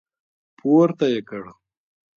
پورته 0.57 1.05
يې 1.13 1.21
کړ. 1.29 1.43